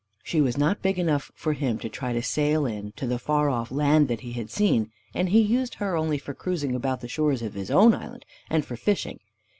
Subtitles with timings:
[0.23, 3.51] She was not big enough for him to try to sail in to the far
[3.51, 7.07] off land that he had seen, and he used her only for cruising about the
[7.07, 9.19] shores of his own island, and for fishing.